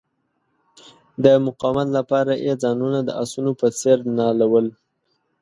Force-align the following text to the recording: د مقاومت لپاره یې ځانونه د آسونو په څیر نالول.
د 1.23 1.25
مقاومت 1.45 1.87
لپاره 1.97 2.33
یې 2.45 2.53
ځانونه 2.63 2.99
د 3.03 3.09
آسونو 3.23 3.51
په 3.59 3.67
څیر 3.79 3.97
نالول. 4.17 4.67